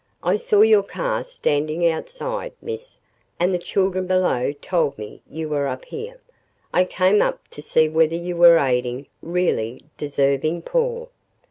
"I 0.23 0.35
saw 0.35 0.61
your 0.63 0.81
car 0.81 1.23
standing 1.23 1.87
outside, 1.87 2.53
Miss, 2.59 2.97
and 3.39 3.53
the 3.53 3.59
children 3.59 4.07
below 4.07 4.51
told 4.51 4.97
me 4.97 5.21
you 5.29 5.47
were 5.47 5.67
up 5.67 5.85
here. 5.85 6.19
I 6.73 6.85
came 6.85 7.21
up 7.21 7.47
to 7.49 7.61
see 7.61 7.87
whether 7.87 8.15
you 8.15 8.35
were 8.35 8.57
aiding 8.57 9.05
really 9.21 9.83
DESERVING 9.99 10.63
poor." 10.63 11.09